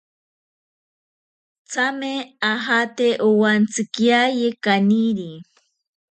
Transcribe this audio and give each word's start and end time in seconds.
Tsame 1.69 2.13
ajate 2.51 3.07
owantsikiaye 3.27 4.47
kaniri. 4.63 5.31